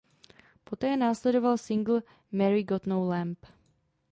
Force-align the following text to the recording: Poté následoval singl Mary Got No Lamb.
Poté 0.63 0.97
následoval 0.97 1.57
singl 1.57 2.03
Mary 2.31 2.63
Got 2.63 2.85
No 2.85 3.05
Lamb. 3.07 3.37